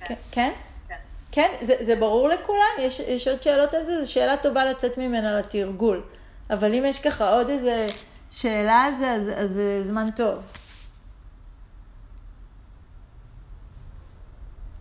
[0.00, 0.14] כן.
[0.30, 0.52] כן?
[0.88, 0.96] כן.
[1.32, 1.50] כן?
[1.60, 2.80] זה, זה ברור לכולן?
[2.80, 4.04] יש, יש עוד שאלות על זה?
[4.04, 6.02] זו שאלה טובה לצאת ממנה לתרגול.
[6.50, 7.86] אבל אם יש ככה עוד איזה
[8.30, 10.38] שאלה על זה, אז, אז זה זמן טוב.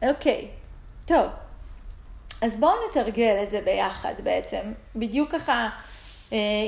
[0.09, 0.47] אוקיי,
[1.05, 1.27] טוב.
[2.41, 4.73] אז בואו נתרגל את זה ביחד בעצם.
[4.95, 5.69] בדיוק ככה,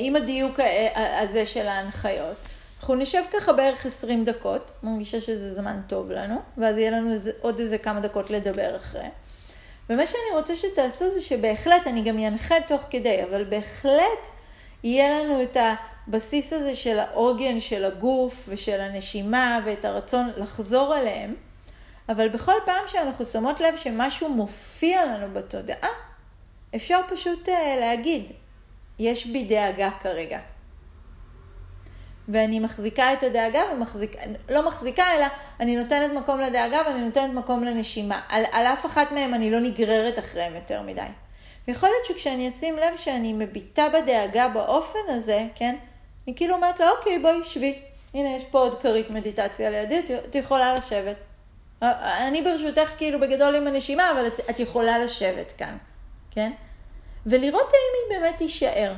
[0.04, 2.36] עם הדיוק ה- הזה של ההנחיות.
[2.80, 7.60] אנחנו נשב ככה בערך 20 דקות, מרגישה שזה זמן טוב לנו, ואז יהיה לנו עוד
[7.60, 9.06] איזה כמה דקות לדבר אחרי.
[9.90, 14.28] ומה שאני רוצה שתעשו זה שבהחלט, אני גם אנחה תוך כדי, אבל בהחלט
[14.84, 15.58] יהיה לנו את
[16.08, 21.36] הבסיס הזה של העוגן של הגוף ושל הנשימה ואת הרצון לחזור אליהם.
[22.10, 25.90] אבל בכל פעם שאנחנו שמות לב שמשהו מופיע לנו בתודעה,
[26.76, 28.32] אפשר פשוט uh, להגיד,
[29.00, 30.40] יש בי דאגה כרגע.
[32.30, 35.26] ואני מחזיקה את הדאגה ומחזיקה, לא מחזיקה, אלא
[35.60, 38.22] אני נותנת מקום לדאגה ואני נותנת מקום לנשימה.
[38.30, 41.02] על, על אף אחת מהן אני לא נגררת אחריהן יותר מדי.
[41.68, 45.76] ויכול להיות שכשאני אשים לב שאני מביטה בדאגה באופן הזה, כן?
[46.28, 47.80] אני כאילו אומרת לה, אוקיי, בואי, שבי.
[48.14, 51.18] הנה, יש פה עוד כרית מדיטציה לידי, את, יכולה לשבת.
[51.82, 55.78] אני ברשותך כאילו בגדול עם הנשימה, אבל את, את יכולה לשבת כאן,
[56.32, 56.52] כן?
[57.28, 58.94] ולראות האם היא באמת תישאר.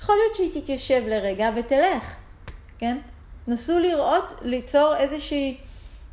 [0.00, 2.16] יכול להיות שהיא תתיישב לרגע ותלך,
[2.78, 2.98] כן?
[3.46, 5.60] נסו לראות, ליצור איזושהי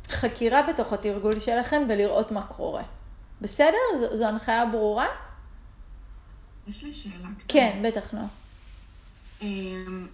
[0.08, 2.82] חקירה בתוך התרגול שלכם ולראות מה קורה.
[3.40, 3.78] בסדר?
[4.00, 5.06] זו, זו הנחיה ברורה?
[6.66, 7.48] יש לי שאלה קטנה.
[7.48, 8.14] כן, בטח.
[9.42, 10.06] אמ,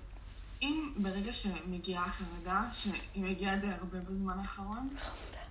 [0.62, 4.96] אם ברגע שמגיעה חרדה, שהיא מגיעה די הרבה בזמן האחרון,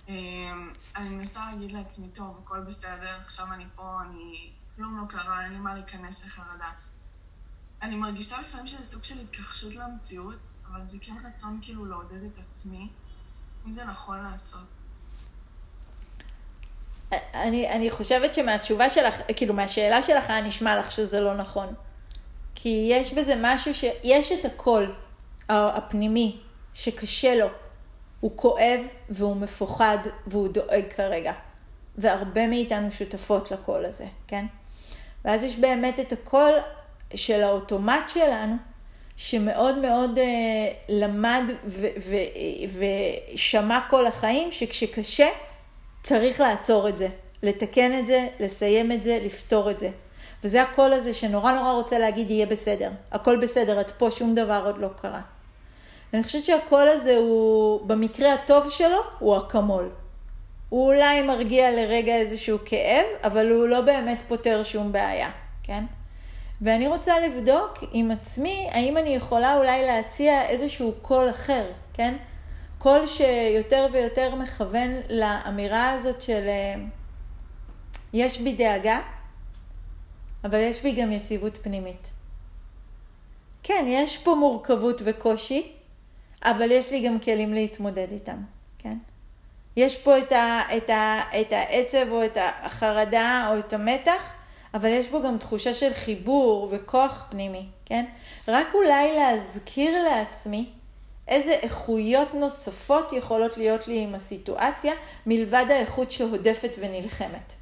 [0.08, 4.50] אמ, אני מנסה להגיד לעצמי, טוב, הכל בסדר, עכשיו אני פה, אני...
[4.76, 6.70] כלום לא קרה, אין לי מה להיכנס לחרדה.
[7.82, 12.38] אני מרגישה לפעמים שזה סוג של התכחשות למציאות, אבל זה כן רצון כאילו לעודד את
[12.38, 12.88] עצמי,
[13.66, 14.68] אם זה נכון לעשות.
[17.34, 21.74] אני, אני חושבת שמהתשובה שלך, כאילו מהשאלה שלך היה נשמע לך שזה לא נכון.
[22.54, 23.84] כי יש בזה משהו ש...
[24.02, 24.94] יש את הקול
[25.48, 26.40] הפנימי
[26.74, 27.46] שקשה לו.
[28.20, 31.32] הוא כואב והוא מפוחד והוא דואג כרגע.
[31.98, 34.46] והרבה מאיתנו שותפות לקול הזה, כן?
[35.24, 36.52] ואז יש באמת את הקול
[37.14, 38.56] של האוטומט שלנו,
[39.16, 40.24] שמאוד מאוד אה,
[40.88, 41.42] למד
[42.78, 45.28] ושמע כל החיים, שכשקשה
[46.02, 47.08] צריך לעצור את זה,
[47.42, 49.90] לתקן את זה, לסיים את זה, לפתור את זה.
[50.44, 52.90] וזה הקול הזה שנורא נורא רוצה להגיד יהיה בסדר.
[53.12, 55.20] הכל בסדר, את פה, שום דבר עוד לא קרה.
[56.12, 59.90] ואני חושבת שהקול הזה הוא, במקרה הטוב שלו, הוא אקמול.
[60.72, 65.30] הוא אולי מרגיע לרגע איזשהו כאב, אבל הוא לא באמת פותר שום בעיה,
[65.62, 65.84] כן?
[66.60, 72.14] ואני רוצה לבדוק עם עצמי, האם אני יכולה אולי להציע איזשהו קול אחר, כן?
[72.78, 76.48] קול שיותר ויותר מכוון לאמירה הזאת של
[78.12, 79.00] יש בי דאגה,
[80.44, 82.10] אבל יש בי גם יציבות פנימית.
[83.62, 85.72] כן, יש פה מורכבות וקושי,
[86.42, 88.36] אבל יש לי גם כלים להתמודד איתם,
[88.78, 88.98] כן?
[89.76, 94.32] יש פה את, ה, את, ה, את העצב או את החרדה או את המתח,
[94.74, 98.04] אבל יש בו גם תחושה של חיבור וכוח פנימי, כן?
[98.48, 100.66] רק אולי להזכיר לעצמי
[101.28, 104.92] איזה איכויות נוספות יכולות להיות לי עם הסיטואציה,
[105.26, 107.52] מלבד האיכות שהודפת ונלחמת.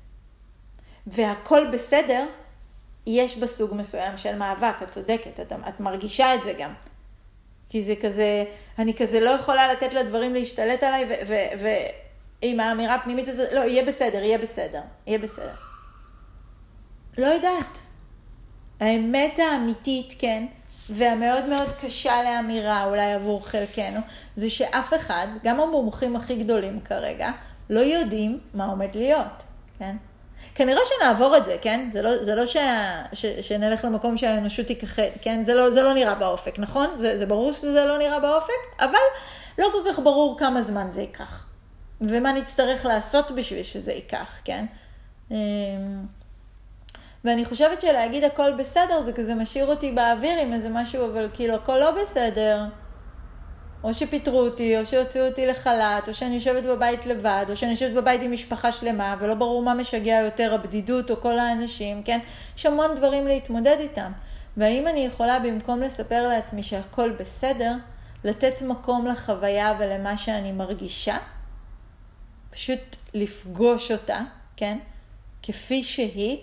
[1.06, 2.26] והכל בסדר,
[3.06, 6.74] יש בסוג מסוים של מאבק, את צודקת, את, את מרגישה את זה גם.
[7.70, 8.44] כי זה כזה,
[8.78, 11.04] אני כזה לא יכולה לתת לדברים להשתלט עליי,
[12.42, 15.54] ועם האמירה הפנימית הזאת, לא, יהיה בסדר, יהיה בסדר, יהיה בסדר.
[17.18, 17.78] לא יודעת.
[18.80, 20.46] האמת האמיתית, כן,
[20.90, 24.00] והמאוד מאוד קשה לאמירה, אולי עבור חלקנו,
[24.36, 27.30] זה שאף אחד, גם המומחים הכי גדולים כרגע,
[27.70, 29.42] לא יודעים מה עומד להיות,
[29.78, 29.96] כן?
[30.54, 31.88] כנראה שנעבור את זה, כן?
[31.92, 32.56] זה לא, זה לא ש,
[33.12, 35.44] ש, שנלך למקום שהאנושות תיכחד, כן?
[35.44, 36.86] זה לא, זה לא נראה באופק, נכון?
[36.96, 38.98] זה, זה ברור שזה לא נראה באופק, אבל
[39.58, 41.46] לא כל כך ברור כמה זמן זה ייקח.
[42.00, 44.66] ומה נצטרך לעשות בשביל שזה ייקח, כן?
[45.30, 45.36] אמ,
[47.24, 51.54] ואני חושבת שלהגיד הכל בסדר זה כזה משאיר אותי באוויר עם איזה משהו, אבל כאילו
[51.54, 52.64] הכל לא בסדר.
[53.84, 57.94] או שפיטרו אותי, או שהוציאו אותי לחל"ת, או שאני יושבת בבית לבד, או שאני יושבת
[57.94, 62.20] בבית עם משפחה שלמה, ולא ברור מה משגע יותר, הבדידות או כל האנשים, כן?
[62.56, 64.12] יש המון דברים להתמודד איתם.
[64.56, 67.72] והאם אני יכולה, במקום לספר לעצמי שהכל בסדר,
[68.24, 71.16] לתת מקום לחוויה ולמה שאני מרגישה?
[72.50, 74.20] פשוט לפגוש אותה,
[74.56, 74.78] כן?
[75.42, 76.38] כפי שהיא,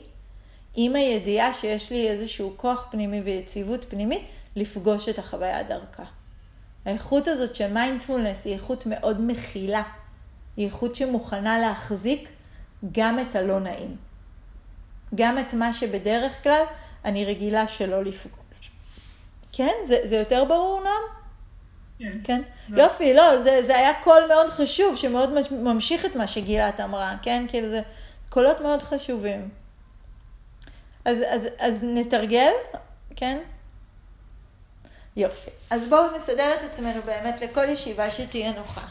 [0.75, 6.16] עם הידיעה שיש לי איזשהו כוח פנימי ויציבות פנימית, לפגוש את החוויה דרכה.
[6.87, 9.83] האיכות הזאת של מיינדפולנס היא איכות מאוד מכילה.
[10.57, 12.29] היא איכות שמוכנה להחזיק
[12.91, 13.95] גם את הלא נעים.
[15.15, 16.61] גם את מה שבדרך כלל
[17.05, 18.71] אני רגילה שלא לפגוש.
[19.51, 19.73] כן?
[19.85, 21.17] זה, זה יותר ברור, נועם?
[21.99, 22.17] כן.
[22.23, 22.41] כן?
[22.69, 22.83] לא.
[22.83, 27.45] יופי, לא, זה, זה היה קול מאוד חשוב, שמאוד ממשיך את מה שגילת אמרה, כן?
[27.49, 27.81] כאילו זה
[28.29, 29.49] קולות מאוד חשובים.
[31.05, 32.51] אז, אז, אז נתרגל,
[33.15, 33.37] כן?
[35.17, 35.51] יופי.
[35.69, 38.87] אז בואו נסדר את עצמנו באמת לכל ישיבה שתהיה נוחה.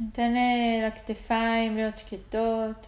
[0.00, 2.86] ניתן אה, לכתפיים להיות שקטות.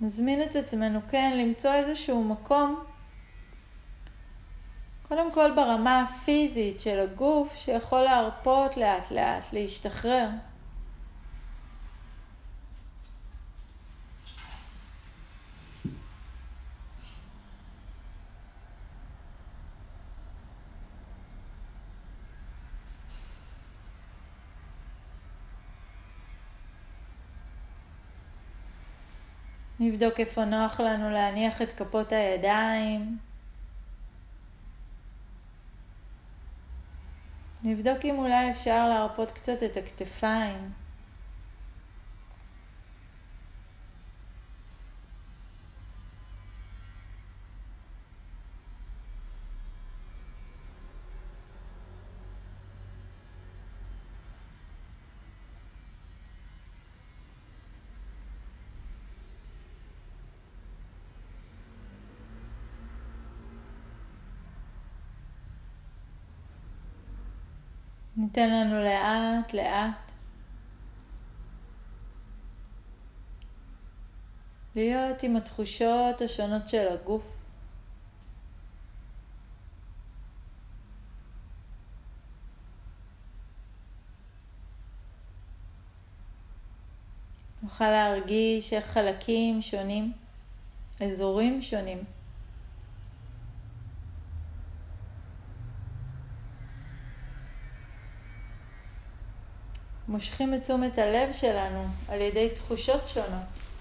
[0.00, 2.91] נזמין את עצמנו, כן, למצוא איזשהו מקום
[5.12, 10.28] קודם כל ברמה הפיזית של הגוף, שיכול להרפות לאט לאט, להשתחרר.
[29.80, 33.31] נבדוק איפה נוח לנו להניח את כפות הידיים.
[37.64, 40.81] נבדוק אם אולי אפשר להרפות קצת את הכתפיים.
[68.36, 70.12] ניתן לנו לאט לאט
[74.74, 77.22] להיות עם התחושות השונות של הגוף.
[87.62, 90.12] נוכל להרגיש איך חלקים שונים,
[91.00, 92.04] אזורים שונים,
[100.12, 103.71] מושכים את תשומת הלב שלנו על ידי תחושות שונות.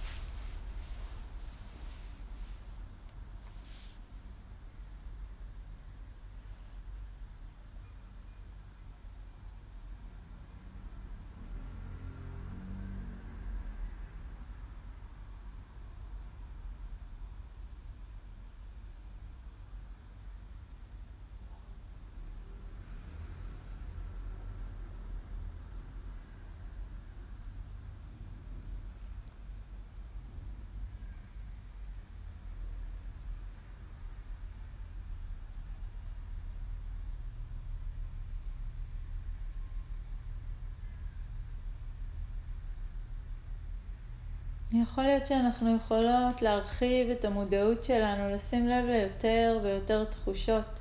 [44.92, 50.80] יכול להיות שאנחנו יכולות להרחיב את המודעות שלנו, לשים לב ליותר ויותר תחושות.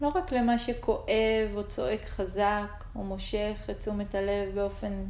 [0.00, 5.08] לא רק למה שכואב או צועק חזק או מושך את תשומת הלב באופן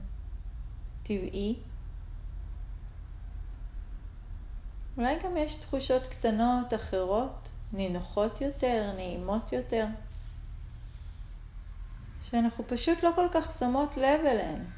[1.03, 1.57] טבעי.
[4.97, 9.87] אולי גם יש תחושות קטנות אחרות, נינוחות יותר, נעימות יותר,
[12.31, 14.78] שאנחנו פשוט לא כל כך שמות לב אליהן.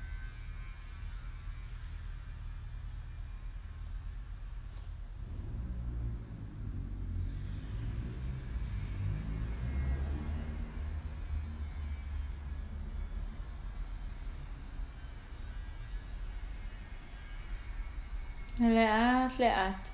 [18.61, 19.88] לאט לאט.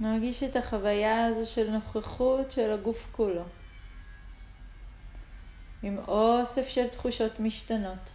[0.00, 3.44] נרגיש את החוויה הזו של נוכחות של הגוף כולו.
[5.82, 8.10] עם אוסף של תחושות משתנות.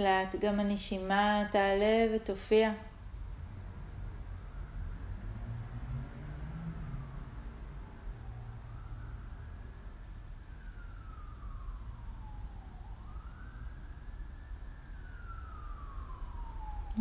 [0.00, 2.72] לאט לאט גם הנשימה תעלה ותופיע.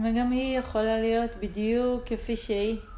[0.04, 2.91] וגם היא יכולה להיות בדיוק כפי שהיא.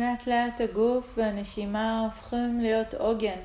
[0.00, 3.40] לאט לאט הגוף והנשימה הופכים להיות עוגן.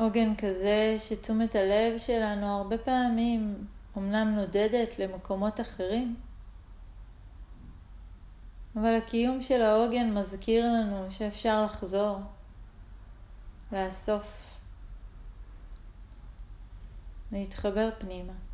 [0.00, 3.66] עוגן כזה שתשומת הלב שלנו הרבה פעמים
[3.96, 6.16] אמנם נודדת למקומות אחרים,
[8.76, 12.18] אבל הקיום של העוגן מזכיר לנו שאפשר לחזור,
[13.72, 14.56] לאסוף,
[17.32, 18.49] להתחבר פנימה.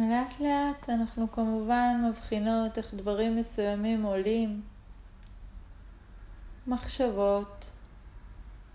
[0.00, 4.62] ולאט לאט אנחנו כמובן מבחינות איך דברים מסוימים עולים,
[6.66, 7.72] מחשבות,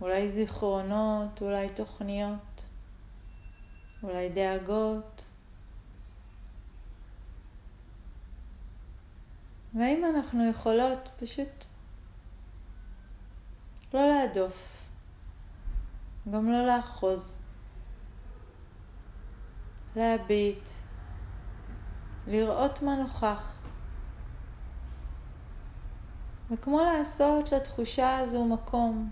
[0.02, 2.66] אולי זיכרונות, אולי תוכניות,
[4.04, 5.26] אולי דאגות.
[9.74, 11.66] והאם אנחנו יכולות פשוט
[13.94, 14.88] לא להדוף,
[16.32, 17.38] גם לא לאחוז,
[19.96, 20.70] להביט,
[22.28, 23.56] לראות מה נוכח.
[26.52, 29.10] וכמו לעשות לתחושה הזו מקום.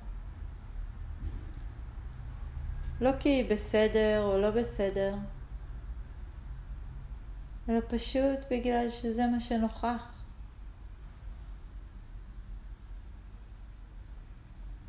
[3.02, 5.16] לא כי היא בסדר או לא בסדר,
[7.70, 10.14] אלא פשוט בגלל שזה מה שנוכח.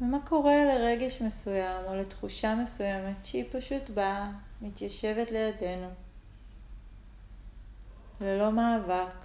[0.00, 4.30] ומה קורה לרגש מסוים או לתחושה מסוימת שהיא פשוט באה,
[4.62, 6.03] מתיישבת לידינו.
[8.20, 9.24] ללא מאבק.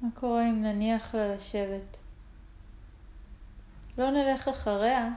[0.00, 1.98] מה קורה אם נניח לה לשבת?
[3.98, 5.08] לא נלך אחריה,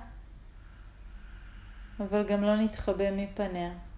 [2.00, 3.89] אבל גם לא נתחבא מפניה.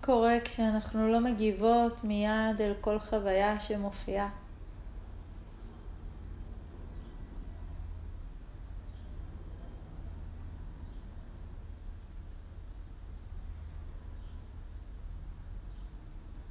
[0.00, 4.28] קורה כשאנחנו לא מגיבות מיד אל כל חוויה שמופיעה?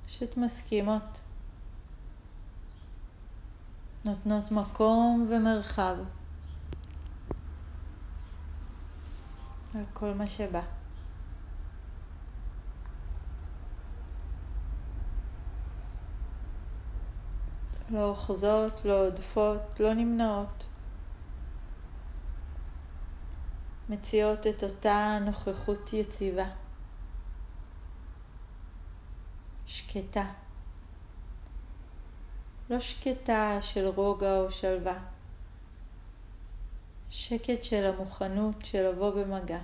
[0.06, 1.22] פשוט מסכימות.
[4.06, 5.96] נותנות מקום ומרחב
[9.76, 10.79] על כל מה שבא.
[17.92, 20.66] לא אוחזות, לא עודפות, לא נמנעות.
[23.90, 26.46] מציעות את אותה נוכחות יציבה.
[29.68, 30.26] שקטה.
[32.70, 34.98] לא שקטה של רוגע או שלווה.
[37.10, 39.60] שקט של המוכנות של לבוא במגע.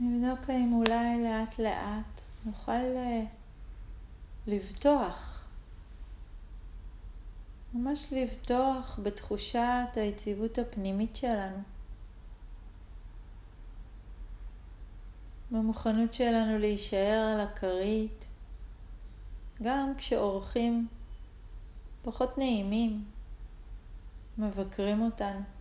[0.00, 3.24] נבדוק האם אולי לאט לאט נוכל אה,
[4.46, 5.44] לבטוח,
[7.74, 11.62] ממש לבטוח בתחושת היציבות הפנימית שלנו.
[15.50, 18.28] במוכנות שלנו להישאר על הכרית,
[19.62, 20.88] גם כשאורחים
[22.02, 23.04] פחות נעימים
[24.38, 25.53] מבקרים אותנו.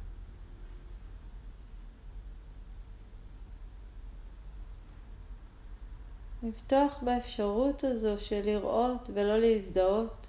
[6.44, 10.28] לפתוח באפשרות הזו של לראות ולא להזדהות,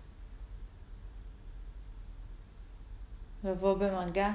[3.44, 4.32] לבוא במגע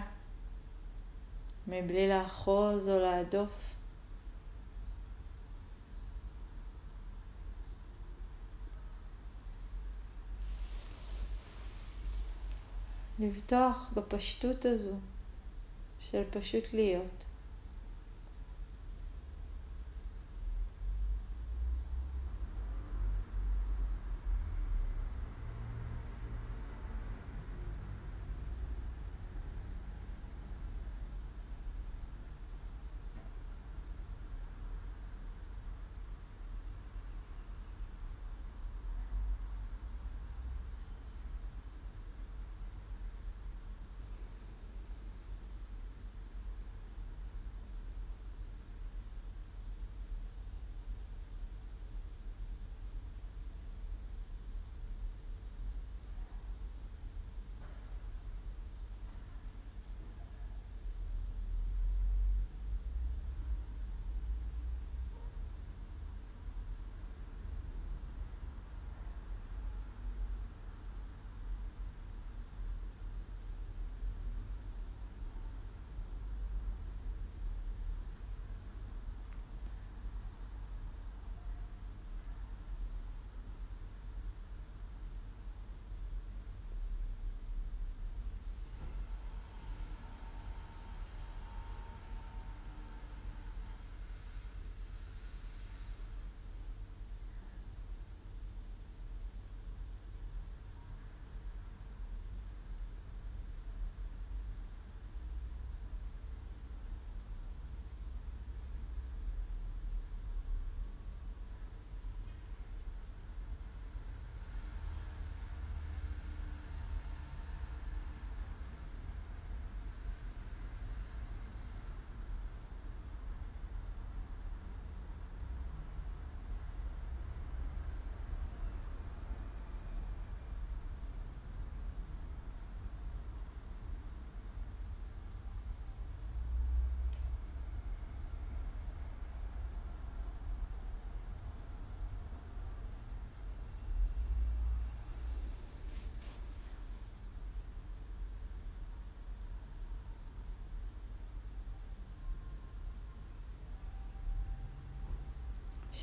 [1.67, 3.69] מבלי לאחוז או להדוף.
[13.19, 14.95] לבטוח בפשטות הזו
[15.99, 17.28] של פשוט להיות.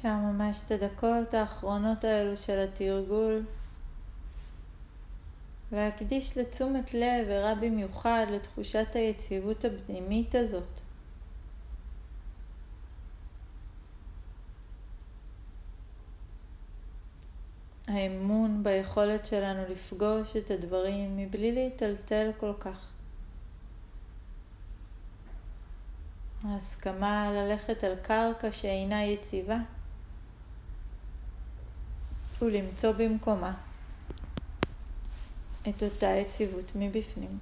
[0.01, 3.44] שם ממש את הדקות האחרונות האלו של התרגול,
[5.72, 10.80] להקדיש לתשומת לב ערה במיוחד לתחושת היציבות הפנימית הזאת.
[17.88, 22.90] האמון ביכולת שלנו לפגוש את הדברים מבלי להיטלטל כל כך.
[26.44, 29.59] ההסכמה ללכת על קרקע שאינה יציבה.
[32.43, 33.55] ולמצוא במקומה
[35.68, 37.39] את אותה יציבות מבפנים.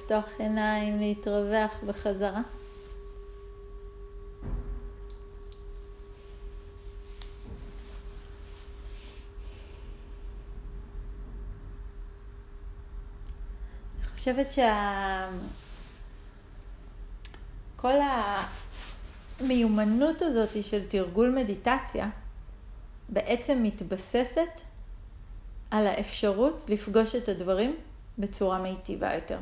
[0.00, 2.40] לפתוח עיניים, להתרווח בחזרה.
[14.02, 14.52] אני חושבת
[17.76, 17.94] שכל
[19.40, 22.08] המיומנות הזאת של תרגול מדיטציה
[23.08, 24.60] בעצם מתבססת
[25.70, 27.76] על האפשרות לפגוש את הדברים
[28.18, 29.38] בצורה מיטיבה יותר.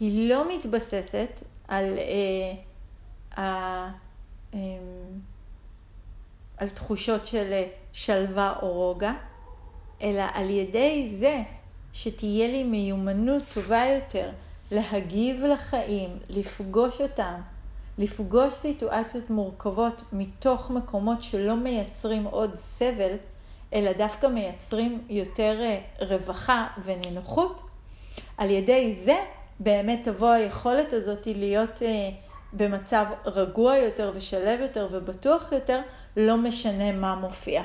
[0.00, 2.54] היא לא מתבססת על, אה,
[3.38, 3.88] אה,
[4.54, 4.58] אה,
[6.56, 9.12] על תחושות של אה, שלווה או רוגע,
[10.02, 11.42] אלא על ידי זה
[11.92, 14.30] שתהיה לי מיומנות טובה יותר
[14.70, 17.40] להגיב לחיים, לפגוש אותם,
[17.98, 23.16] לפגוש סיטואציות מורכבות מתוך מקומות שלא מייצרים עוד סבל,
[23.72, 27.62] אלא דווקא מייצרים יותר אה, רווחה ונינוחות,
[28.36, 29.16] על ידי זה
[29.60, 32.08] באמת תבוא היכולת הזאת להיות אה,
[32.52, 35.80] במצב רגוע יותר ושלב יותר ובטוח יותר,
[36.16, 37.62] לא משנה מה מופיע,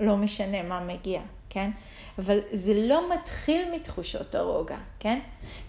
[0.00, 1.20] לא משנה מה מגיע,
[1.50, 1.70] כן?
[2.18, 5.18] אבל זה לא מתחיל מתחושות הרוגע, כן?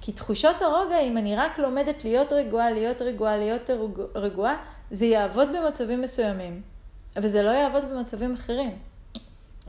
[0.01, 3.69] כי תחושות הרוגע, אם אני רק לומדת להיות רגועה, להיות רגועה, להיות
[4.15, 4.55] רגועה,
[4.91, 6.61] זה יעבוד במצבים מסוימים,
[7.17, 8.77] אבל זה לא יעבוד במצבים אחרים.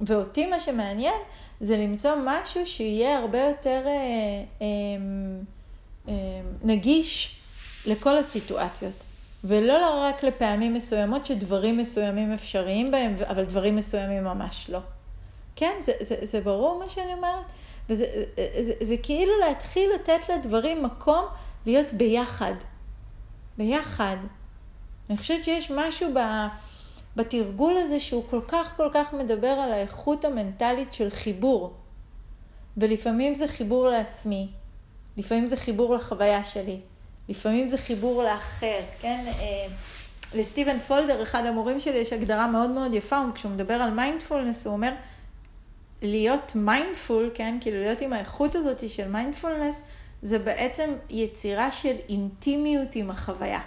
[0.02, 1.14] ואותי מה שמעניין
[1.60, 3.92] זה למצוא משהו שיהיה הרבה יותר אה,
[4.62, 4.66] אה,
[6.62, 7.36] נגיש
[7.86, 9.04] לכל הסיטואציות.
[9.44, 14.78] ולא רק לפעמים מסוימות שדברים מסוימים אפשריים בהם, אבל דברים מסוימים ממש לא.
[15.56, 17.44] כן, זה, זה, זה ברור מה שאני אומרת?
[17.88, 18.04] וזה
[18.36, 21.24] זה, זה, זה כאילו להתחיל לתת לדברים מקום
[21.66, 22.54] להיות ביחד.
[23.58, 24.16] ביחד.
[25.10, 26.18] אני חושבת שיש משהו ב...
[27.16, 31.74] בתרגול הזה שהוא כל כך כל כך מדבר על האיכות המנטלית של חיבור.
[32.76, 34.48] ולפעמים זה חיבור לעצמי,
[35.16, 36.80] לפעמים זה חיבור לחוויה שלי,
[37.28, 39.24] לפעמים זה חיבור לאחר, כן?
[39.26, 39.66] אה,
[40.34, 44.72] לסטיבן פולדר, אחד המורים שלי, יש הגדרה מאוד מאוד יפה, כשהוא מדבר על מיינדפולנס, הוא
[44.72, 44.92] אומר,
[46.02, 47.58] להיות mindful, כן?
[47.60, 49.82] כאילו להיות עם האיכות הזאת של מיינדפולנס,
[50.22, 53.60] זה בעצם יצירה של אינטימיות עם החוויה.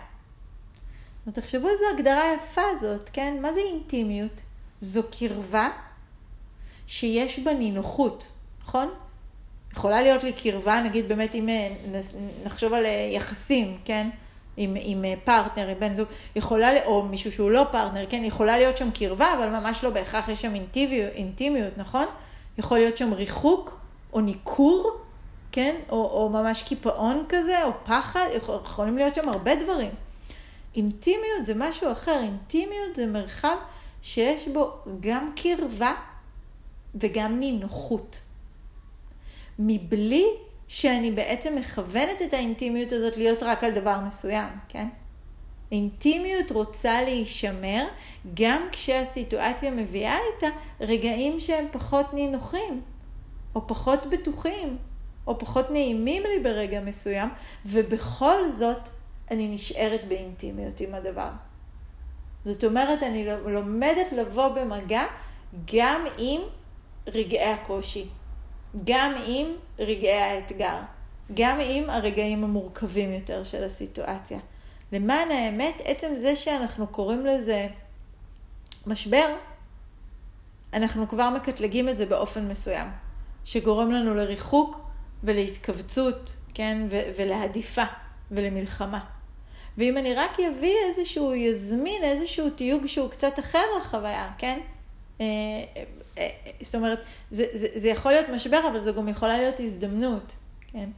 [1.28, 3.38] ותחשבו איזו הגדרה יפה זאת, כן?
[3.42, 4.42] מה זה אינטימיות?
[4.80, 5.70] זו קרבה
[6.88, 8.28] שיש בה נינוחות,
[8.62, 8.90] נכון?
[9.78, 11.70] יכולה להיות לי קרבה, נגיד באמת אם אה,
[12.46, 14.10] נחשוב על אה, יחסים, כן?
[14.58, 18.24] עם, עם אה, פרטנר, עם בן זוג, יכולה, או מישהו שהוא לא פרטנר, כן?
[18.24, 22.06] יכולה להיות שם קרבה, אבל ממש לא בהכרח יש שם אינטימיות, אינטימיות נכון?
[22.58, 23.80] יכול להיות שם ריחוק
[24.14, 24.92] או ניכור,
[25.52, 25.76] כן?
[25.90, 28.26] או, או ממש קיפאון כזה, או פחד,
[28.64, 29.92] יכולים להיות שם הרבה דברים.
[30.76, 33.58] אינטימיות זה משהו אחר, אינטימיות זה מרחב
[34.02, 35.94] שיש בו גם קרבה
[36.96, 38.18] וגם נינוחות.
[39.60, 40.26] מבלי
[40.68, 44.88] שאני בעצם מכוונת את האינטימיות הזאת להיות רק על דבר מסוים, כן?
[45.72, 47.88] אינטימיות רוצה להישמר
[48.34, 50.48] גם כשהסיטואציה מביאה איתה
[50.82, 52.82] רגעים שהם פחות נינוחים,
[53.56, 54.78] או פחות בטוחים,
[55.28, 57.30] או פחות נעימים לי ברגע מסוים,
[57.66, 58.90] ובכל זאת
[59.32, 61.30] אני נשארת באינטימיות עם הדבר.
[62.44, 65.04] זאת אומרת, אני לומדת לבוא במגע
[65.74, 66.42] גם עם
[67.08, 68.08] רגעי הקושי,
[68.86, 69.48] גם עם
[69.80, 70.78] רגעי האתגר,
[71.34, 74.40] גם עם הרגעים המורכבים יותר של הסיטואציה.
[74.92, 77.68] למען האמת, עצם זה שאנחנו קוראים לזה
[78.88, 79.36] משבר,
[80.74, 82.88] אנחנו כבר מקטלגים את זה באופן מסוים,
[83.46, 84.80] שגורם לנו לריחוק
[85.24, 87.84] ולהתכווצות, כן, ו- ולהדיפה
[88.32, 89.00] ולמלחמה.
[89.78, 94.60] ואם אני רק אביא איזשהו, יזמין איזשהו תיוג שהוא קצת אחר לחוויה, כן?
[96.18, 97.00] אה, אה, זאת אומרת,
[97.32, 100.36] זה, זה, זה יכול להיות משבר, אבל זו גם יכולה להיות הזדמנות,
[100.68, 100.90] כן?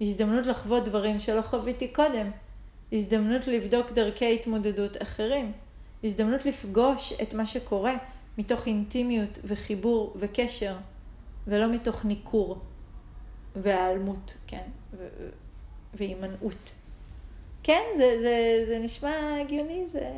[0.00, 2.30] הזדמנות לחוות דברים שלא חוויתי קודם.
[2.92, 5.52] הזדמנות לבדוק דרכי התמודדות אחרים.
[6.04, 7.94] הזדמנות לפגוש את מה שקורה
[8.38, 10.76] מתוך אינטימיות וחיבור וקשר,
[11.46, 12.58] ולא מתוך ניכור
[13.56, 14.62] והיעלמות, כן?
[15.94, 16.72] והימנעות.
[17.62, 20.10] כן, זה, זה, זה נשמע הגיוני, זה...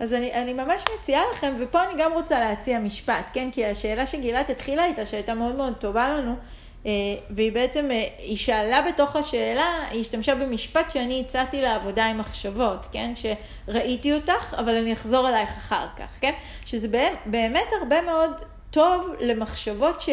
[0.00, 3.50] אז אני, אני ממש מציעה לכם, ופה אני גם רוצה להציע משפט, כן?
[3.50, 6.34] כי השאלה שגילת התחילה איתה, שהייתה מאוד מאוד טובה לנו,
[6.86, 6.90] אה,
[7.30, 12.86] והיא בעצם, אה, היא שאלה בתוך השאלה, היא השתמשה במשפט שאני הצעתי לעבודה עם מחשבות,
[12.92, 13.12] כן?
[13.14, 16.32] שראיתי אותך, אבל אני אחזור אלייך אחר כך, כן?
[16.64, 16.88] שזה
[17.26, 18.40] באמת הרבה מאוד
[18.70, 20.08] טוב למחשבות ש...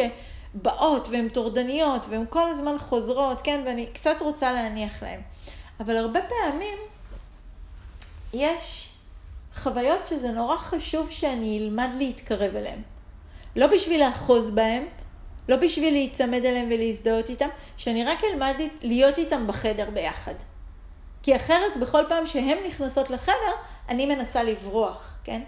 [0.54, 5.20] באות והן טורדניות והן כל הזמן חוזרות, כן, ואני קצת רוצה להניח להן.
[5.80, 6.78] אבל הרבה פעמים
[8.34, 8.91] יש
[9.54, 12.82] חוויות שזה נורא חשוב שאני אלמד להתקרב אליהן.
[13.56, 14.84] לא בשביל לאחוז בהן,
[15.48, 20.34] לא בשביל להיצמד אליהם ולהזדהות איתם, שאני רק אלמד להיות איתם בחדר ביחד.
[21.22, 23.52] כי אחרת, בכל פעם שהן נכנסות לחדר,
[23.88, 25.42] אני מנסה לברוח, כן?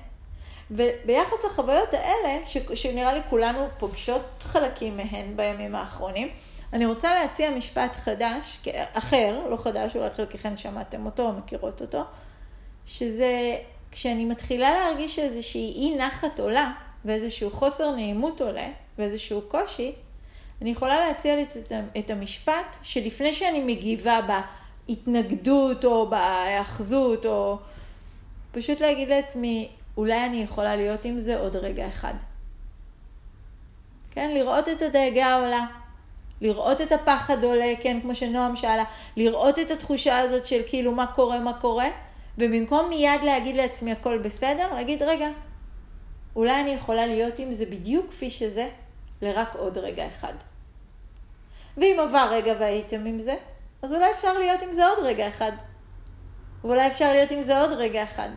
[0.71, 6.29] וביחס לחוויות האלה, ש, שנראה לי כולנו פוגשות חלקים מהן בימים האחרונים,
[6.73, 8.59] אני רוצה להציע משפט חדש,
[8.93, 12.05] אחר, לא חדש, אולי חלקכן שמעתם אותו או מכירות אותו,
[12.87, 13.57] שזה
[13.95, 16.73] כשאני מתחילה להרגיש איזושהי אי נחת עולה,
[17.05, 18.69] ואיזשהו חוסר נעימות עולה,
[18.99, 19.93] ואיזשהו קושי,
[20.63, 21.47] אני יכולה להציע לי
[21.99, 24.21] את המשפט שלפני שאני מגיבה
[24.89, 27.59] בהתנגדות או בהאחזות, או
[28.53, 32.15] פשוט להגיד לעצמי, אולי אני יכולה להיות עם זה עוד רגע אחד.
[34.11, 35.67] כן, לראות את הדאגה עולה,
[36.41, 38.85] לראות את הפחד עולה, כן, כמו שנועם שאלה,
[39.17, 41.89] לראות את התחושה הזאת של כאילו מה קורה, מה קורה,
[42.39, 45.29] ובמקום מיד להגיד לעצמי הכל בסדר, להגיד, רגע,
[46.37, 48.69] אולי אני יכולה להיות עם זה בדיוק כפי שזה,
[49.23, 50.33] לרק עוד רגע אחד.
[51.77, 53.35] ואם עבר רגע והייתם עם זה,
[53.83, 55.53] אז אולי אפשר להיות עם זה עוד רגע אחד.
[56.65, 58.29] ואולי אפשר להיות עם זה עוד רגע אחד.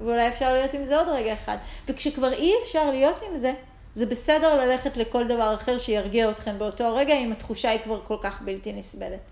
[0.00, 1.56] ואולי אפשר להיות עם זה עוד רגע אחד.
[1.88, 3.52] וכשכבר אי אפשר להיות עם זה,
[3.94, 8.16] זה בסדר ללכת לכל דבר אחר שירגיע אתכם באותו הרגע, אם התחושה היא כבר כל
[8.20, 9.30] כך בלתי נסבלת.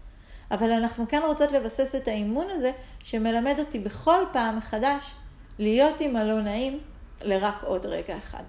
[0.51, 2.73] אבל אנחנו כן רוצות לבסס את האימון הזה,
[3.03, 5.15] שמלמד אותי בכל פעם מחדש
[5.59, 6.79] להיות עם הלא נעים
[7.23, 8.43] לרק עוד רגע אחד.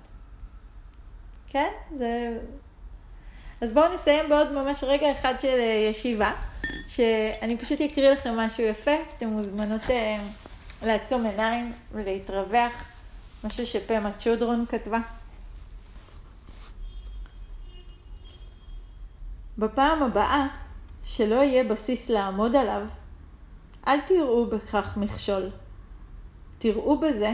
[1.47, 1.69] כן?
[1.93, 2.37] זה...
[3.61, 6.31] אז בואו נסיים בעוד ממש רגע אחד של אה, ישיבה,
[6.87, 9.91] שאני פשוט אקריא לכם משהו יפה, אז אתם מוזמנות uh,
[10.85, 12.71] לעצום עיניים ולהתרווח,
[13.43, 14.99] משהו שפמה צ'ודרון כתבה.
[19.57, 20.47] בפעם הבאה
[21.03, 22.81] שלא יהיה בסיס לעמוד עליו,
[23.87, 25.49] אל תראו בכך מכשול.
[26.59, 27.33] תראו בזה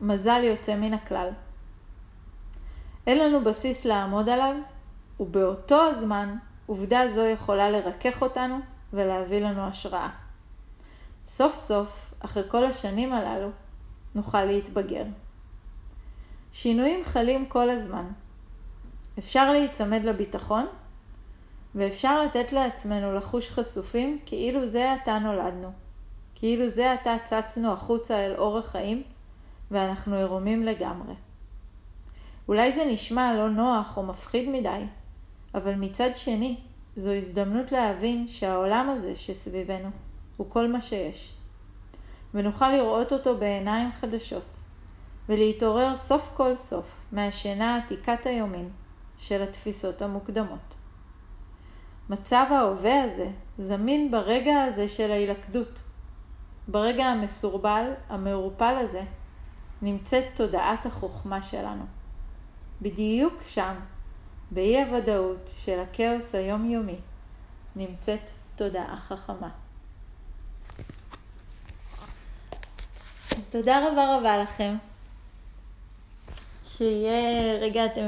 [0.00, 1.28] מזל יוצא מן הכלל.
[3.06, 4.56] אין לנו בסיס לעמוד עליו,
[5.20, 8.58] ובאותו הזמן עובדה זו יכולה לרכך אותנו
[8.92, 10.08] ולהביא לנו השראה.
[11.24, 13.48] סוף סוף, אחרי כל השנים הללו,
[14.14, 15.04] נוכל להתבגר.
[16.52, 18.04] שינויים חלים כל הזמן.
[19.18, 20.66] אפשר להיצמד לביטחון,
[21.74, 25.70] ואפשר לתת לעצמנו לחוש חשופים כאילו זה עתה נולדנו,
[26.34, 29.02] כאילו זה עתה צצנו החוצה אל אור החיים,
[29.70, 31.14] ואנחנו עירומים לגמרי.
[32.48, 34.82] אולי זה נשמע לא נוח או מפחיד מדי,
[35.54, 36.56] אבל מצד שני,
[36.96, 39.90] זו הזדמנות להבין שהעולם הזה שסביבנו
[40.36, 41.32] הוא כל מה שיש,
[42.34, 44.46] ונוכל לראות אותו בעיניים חדשות,
[45.28, 48.68] ולהתעורר סוף כל סוף מהשינה עתיקת היומין
[49.18, 50.77] של התפיסות המוקדמות.
[52.10, 53.28] מצב ההווה הזה
[53.58, 55.82] זמין ברגע הזה של ההילכדות.
[56.68, 59.02] ברגע המסורבל, המעורפל הזה,
[59.82, 61.84] נמצאת תודעת החוכמה שלנו.
[62.82, 63.74] בדיוק שם,
[64.50, 66.98] באי הוודאות של הכאוס היומיומי,
[67.76, 69.48] נמצאת תודעה חכמה.
[73.36, 74.76] אז תודה רבה רבה לכם.
[76.64, 78.06] שיהיה, רגע, אתם.